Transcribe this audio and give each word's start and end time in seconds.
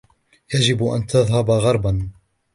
يجب 0.53 0.83
أن 0.83 1.05
تذهب 1.07 1.49
غربا 1.51 2.09